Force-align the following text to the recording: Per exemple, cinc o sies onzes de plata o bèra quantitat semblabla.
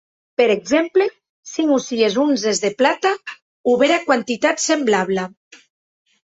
Per 0.41 0.45
exemple, 0.51 1.05
cinc 1.51 1.73
o 1.75 1.77
sies 1.89 2.17
onzes 2.25 2.63
de 2.65 2.73
plata 2.81 3.13
o 3.71 3.77
bèra 3.85 4.03
quantitat 4.09 4.67
semblabla. 4.67 5.31